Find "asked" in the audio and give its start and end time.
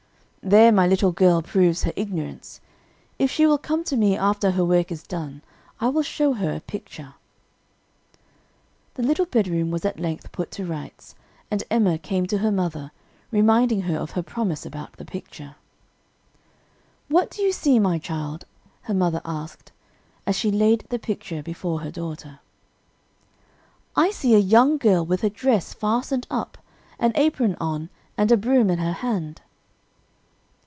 19.23-19.71